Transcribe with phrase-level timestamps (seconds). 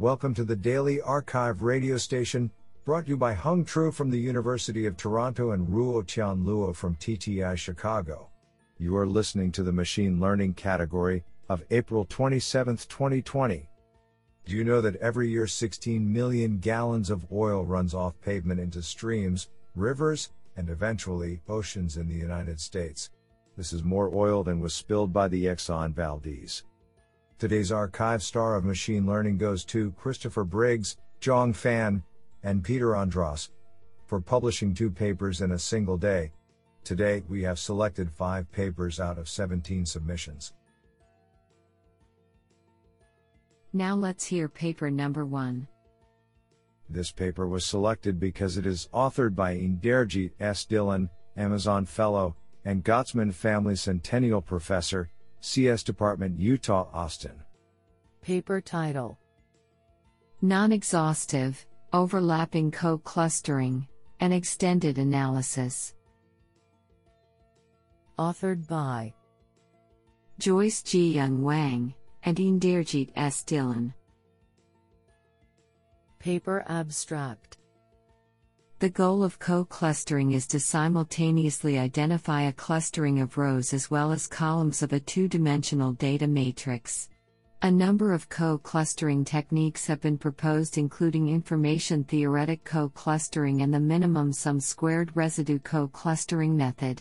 [0.00, 2.50] Welcome to the Daily Archive radio station,
[2.84, 6.74] brought to you by Hung Tru from the University of Toronto and Ruo Tian Luo
[6.74, 8.28] from TTI Chicago.
[8.76, 13.68] You are listening to the Machine Learning category of April 27, 2020.
[14.44, 18.82] Do you know that every year 16 million gallons of oil runs off pavement into
[18.82, 23.10] streams, rivers, and eventually oceans in the United States?
[23.56, 26.64] This is more oil than was spilled by the Exxon Valdez.
[27.38, 32.02] Today's archive star of machine learning goes to Christopher Briggs, Zhong Fan,
[32.44, 33.50] and Peter Andras
[34.06, 36.30] for publishing two papers in a single day.
[36.84, 40.52] Today, we have selected five papers out of 17 submissions.
[43.72, 45.66] Now let's hear paper number one.
[46.88, 50.64] This paper was selected because it is authored by Inderjit S.
[50.66, 55.10] Dhillon, Amazon Fellow, and Gottesman Family Centennial Professor,
[55.46, 57.38] CS Department, Utah, Austin.
[58.22, 59.18] Paper title
[60.40, 63.86] Non exhaustive, overlapping co clustering,
[64.20, 65.94] and extended analysis.
[68.18, 69.12] Authored by
[70.38, 73.44] Joyce Jiyoung Whang and Inderjit S.
[73.44, 73.92] Dhillon.
[76.20, 77.58] Paper abstract
[78.84, 84.26] the goal of co-clustering is to simultaneously identify a clustering of rows as well as
[84.26, 87.08] columns of a two-dimensional data matrix.
[87.62, 94.34] A number of co-clustering techniques have been proposed including information theoretic co-clustering and the minimum
[94.34, 97.00] sum squared residue co-clustering method.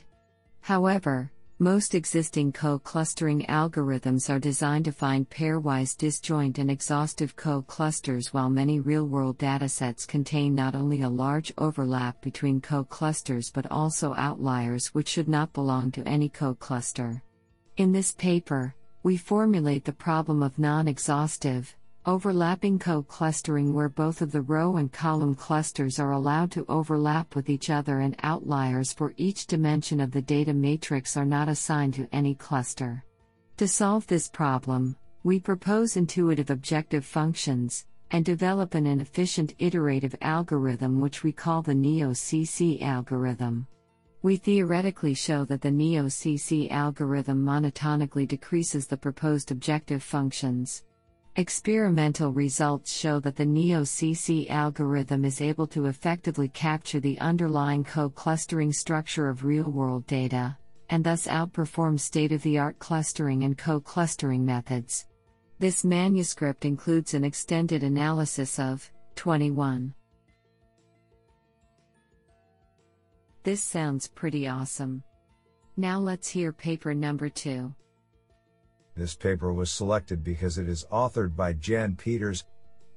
[0.61, 8.49] However, most existing co-clustering algorithms are designed to find pairwise disjoint and exhaustive co-clusters while
[8.49, 15.07] many real-world datasets contain not only a large overlap between co-clusters but also outliers which
[15.07, 17.23] should not belong to any co-cluster.
[17.77, 21.73] In this paper, we formulate the problem of non-exhaustive,
[22.05, 27.49] Overlapping co-clustering where both of the row and column clusters are allowed to overlap with
[27.49, 32.09] each other and outliers for each dimension of the data matrix are not assigned to
[32.11, 33.05] any cluster.
[33.55, 40.99] To solve this problem, we propose intuitive objective functions, and develop an efficient iterative algorithm
[40.99, 43.65] which we call the NEO-CC algorithm.
[44.23, 50.83] We theoretically show that the NEO-CC algorithm monotonically decreases the proposed objective functions.
[51.35, 58.71] Experimental results show that the NEO-CC algorithm is able to effectively capture the underlying co-clustering
[58.71, 60.55] structure of real-world data,
[60.91, 65.07] and thus outperform state-of-the-art clustering and co-clustering methods.
[65.57, 69.91] This manuscript includes an extended analysis of 21.
[73.41, 75.01] This sounds pretty awesome.
[75.77, 77.73] Now let's hear paper number 2.
[78.95, 82.45] This paper was selected because it is authored by Jan Peters,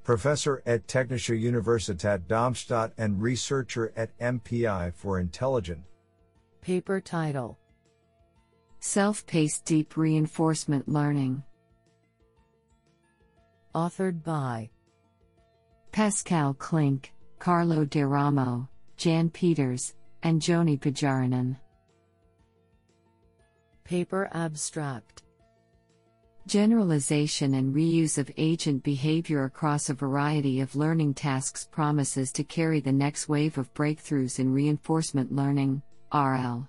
[0.04, 5.82] professor at Technische Universität Darmstadt and researcher at MPI for Intelligent.
[6.60, 7.58] Paper title
[8.80, 11.42] Self paced Deep Reinforcement Learning.
[13.74, 14.70] Authored by
[15.92, 21.56] Pascal Klink, Carlo D'Eramo, Jan Peters, and Joni Pajarinen.
[23.84, 25.22] Paper abstract
[26.46, 32.78] Generalization and reuse of agent behavior across a variety of learning tasks promises to carry
[32.78, 35.82] the next wave of breakthroughs in reinforcement learning,
[36.14, 36.68] RL.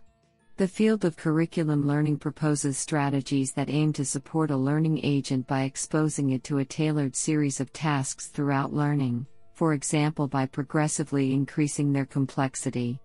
[0.55, 5.61] The field of curriculum learning proposes strategies that aim to support a learning agent by
[5.61, 11.93] exposing it to a tailored series of tasks throughout learning, for example, by progressively increasing
[11.93, 12.99] their complexity.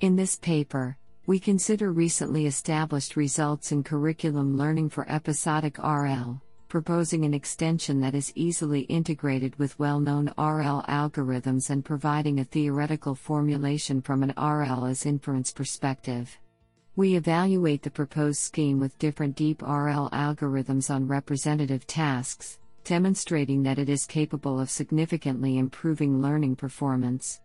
[0.00, 0.96] In this paper,
[1.26, 8.14] we consider recently established results in curriculum learning for episodic RL, proposing an extension that
[8.14, 14.34] is easily integrated with well known RL algorithms and providing a theoretical formulation from an
[14.36, 16.36] RL as inference perspective.
[16.94, 23.78] We evaluate the proposed scheme with different deep RL algorithms on representative tasks, demonstrating that
[23.78, 27.40] it is capable of significantly improving learning performance.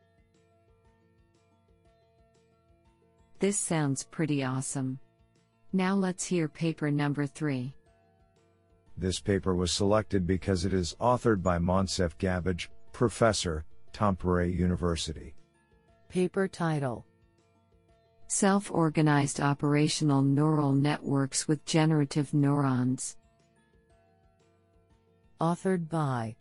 [3.39, 4.99] This sounds pretty awesome.
[5.71, 7.73] Now let's hear paper number 3.
[8.97, 13.63] This paper was selected because it is authored by Moncef Gabbouj, professor,
[13.93, 15.35] Tampere University.
[16.09, 17.05] Paper title
[18.27, 23.15] Self organized operational neural networks with generative neurons.
[25.39, 26.35] Authored by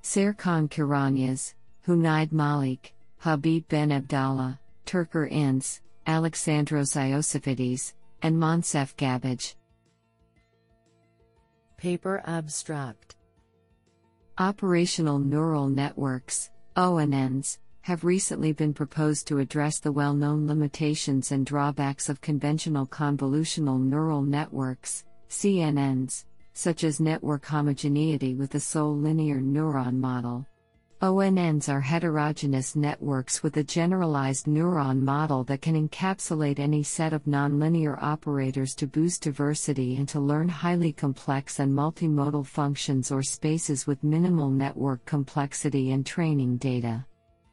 [0.00, 1.54] Serkan Kiranyaz,
[1.86, 9.54] Junaid Malik, Habib Ben Abdallah, Turker Ince, Alexandros Iosifidis, and Moncef Gabbouj.
[11.76, 13.16] Paper Abstract
[14.38, 21.44] Operational neural networks, ONNs, have recently been proposed to address the well known limitations and
[21.44, 29.40] drawbacks of conventional convolutional neural networks, CNNs, such as network homogeneity with the sole linear
[29.40, 30.46] neuron model.
[31.02, 37.24] ONNs are heterogeneous networks with a generalized neuron model that can encapsulate any set of
[37.24, 43.84] nonlinear operators to boost diversity and to learn highly complex and multimodal functions or spaces
[43.84, 47.04] with minimal network complexity and training data.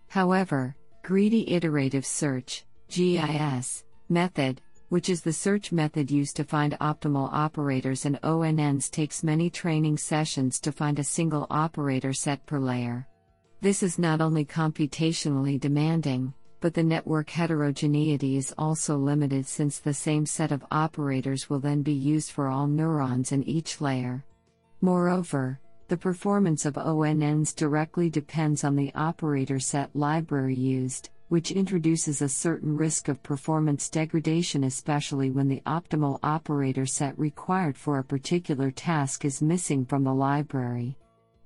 [0.10, 7.28] However, greedy iterative search GIS method, which is the search method used to find optimal
[7.34, 13.08] operators and ONNs takes many training sessions to find a single operator set per layer.
[13.62, 19.94] This is not only computationally demanding, but the network heterogeneity is also limited since the
[19.94, 24.24] same set of operators will then be used for all neurons in each layer.
[24.80, 25.60] Moreover,
[25.90, 32.30] the performance of ONNs directly depends on the operator set library used, which introduces a
[32.30, 38.72] certain risk of performance degradation, especially when the optimal operator set required for a particular
[38.72, 40.96] task is missing from the library.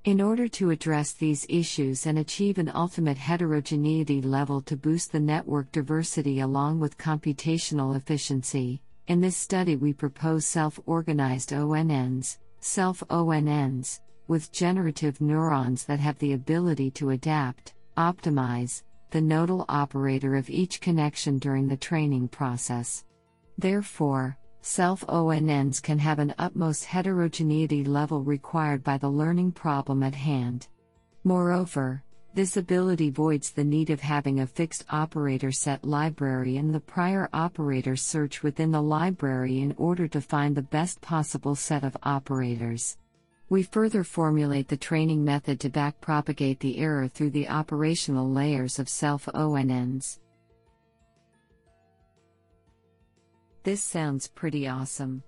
[0.05, 5.19] In order to address these issues and achieve an ultimate heterogeneity level to boost the
[5.21, 13.01] network diversity along with computational efficiency, in this study we propose self organized ONNs, self
[13.09, 20.50] ONNs, with generative neurons that have the ability to adapt, optimize, the nodal operator of
[20.50, 23.05] each connection during the training process.
[23.57, 30.15] Therefore, Self ONNs can have an utmost heterogeneity level required by the learning problem at
[30.15, 30.69] hand.
[31.25, 32.01] Moreover,
[32.33, 37.30] this ability voids the need of having a fixed operator set library and the prior
[37.33, 42.98] operator search within the library in order to find the best possible set of operators.
[43.50, 48.88] We further formulate the training method to backpropagate the error through the operational layers of
[48.88, 50.19] self ONNs.
[53.63, 55.24] This sounds pretty awesome.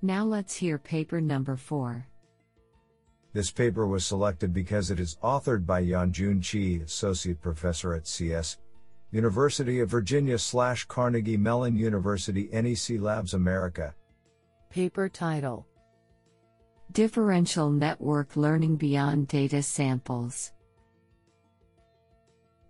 [0.00, 2.06] Now let's hear paper number 4.
[3.34, 8.56] This paper was selected because it is authored by Yanjun Qi, Associate Professor at CS,
[9.10, 13.94] University of Virginia slash Carnegie Mellon University NEC Labs America.
[14.70, 15.66] Paper title
[16.92, 20.52] Differential Network Learning Beyond Data Samples.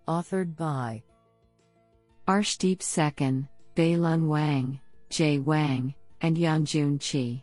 [0.09, 1.03] Authored by
[2.27, 3.47] Arshdeep Sekhon,
[3.77, 4.81] Beilun Wang.
[5.09, 7.41] Jay Wang, and Yanjun Qi.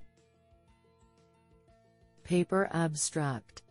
[2.23, 3.63] Paper Abstract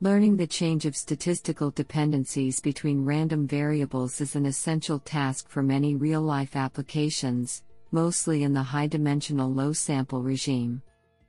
[0.00, 5.94] Learning the change of statistical dependencies between random variables is an essential task for many
[5.94, 7.62] real life applications,
[7.92, 10.82] mostly in the high dimensional low sample regime.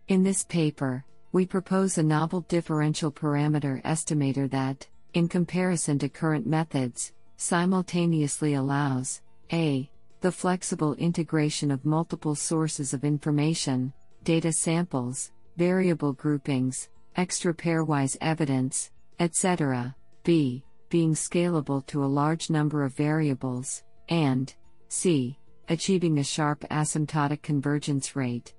[0.07, 6.47] In this paper, we propose a novel differential parameter estimator that, in comparison to current
[6.47, 9.21] methods, simultaneously allows
[9.51, 9.87] a
[10.23, 13.91] the flexible integration of multiple sources of information,
[14.23, 16.87] data samples, variable groupings,
[17.17, 18.89] extra pairwise evidence,
[19.19, 19.93] etc.
[20.23, 20.63] b.
[20.87, 24.53] Being scalable to a large number of variables, and
[24.87, 25.37] c.
[25.67, 28.53] Achieving a sharp asymptotic convergence rate.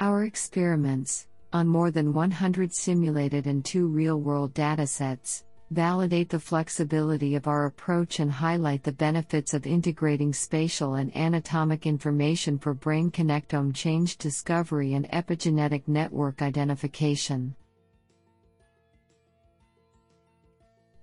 [0.00, 7.34] Our experiments, on more than 100 simulated and two real world datasets, validate the flexibility
[7.34, 13.10] of our approach and highlight the benefits of integrating spatial and anatomic information for brain
[13.10, 17.54] connectome change discovery and epigenetic network identification.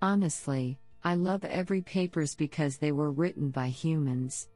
[0.01, 4.49] Honestly, I love every papers because they were written by humans.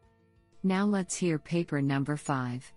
[0.64, 2.72] Now let's hear paper number 5.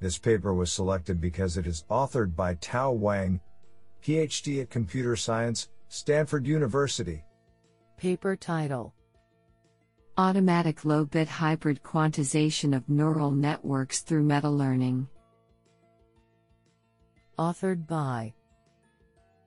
[0.00, 3.40] This paper was selected because it is authored by Tao Wang,
[4.04, 7.22] PhD at Computer Science, Stanford University.
[7.96, 8.92] Paper title
[10.18, 15.06] Automatic Low Bit Hybrid Quantization of Neural Networks Through Meta Learning.
[17.38, 18.34] Authored by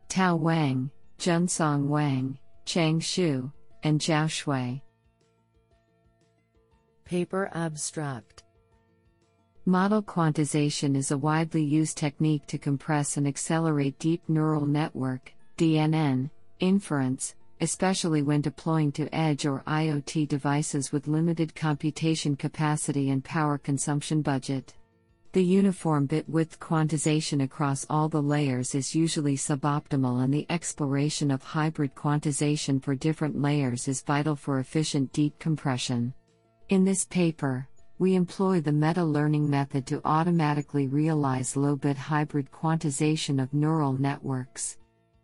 [0.08, 0.90] Tao Wang,
[1.20, 3.52] Junsong Wang, Chang Xu,
[3.84, 4.82] and Zhao Shui.
[7.04, 8.46] Paper Abstract
[9.66, 16.30] Model quantization is a widely used technique to compress and accelerate deep neural network DNN
[16.60, 23.58] inference, especially when deploying to edge or IoT devices with limited computation capacity and power
[23.58, 24.74] consumption budget.
[25.34, 31.32] The uniform bit width quantization across all the layers is usually suboptimal, and the exploration
[31.32, 36.14] of hybrid quantization for different layers is vital for efficient deep compression.
[36.70, 37.68] In this paper,
[38.00, 43.94] we employ the meta learning method to automatically realize low bit hybrid quantization of neural
[43.94, 44.78] networks.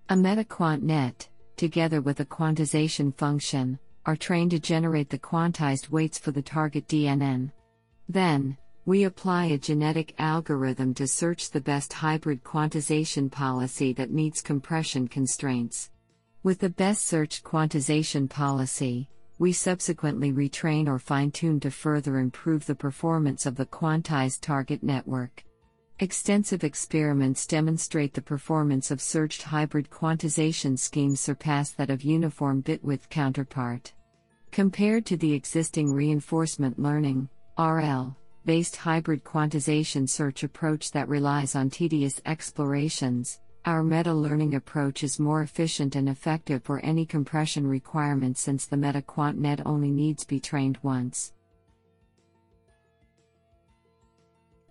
[0.09, 6.19] A metaquant net, together with a quantization function, are trained to generate the quantized weights
[6.19, 7.51] for the target DNN.
[8.09, 14.41] Then, we apply a genetic algorithm to search the best hybrid quantization policy that meets
[14.41, 15.89] compression constraints.
[16.43, 19.07] With the best searched quantization policy,
[19.39, 24.83] we subsequently retrain or fine tune to further improve the performance of the quantized target
[24.83, 25.45] network.
[25.99, 32.83] Extensive experiments demonstrate the performance of searched hybrid quantization schemes surpass that of uniform bit
[32.83, 33.93] width counterpart.
[34.51, 41.69] Compared to the existing reinforcement learning, RL, based hybrid quantization search approach that relies on
[41.69, 48.37] tedious explorations, our meta learning approach is more efficient and effective for any compression requirement
[48.37, 51.33] since the meta quant net only needs be trained once.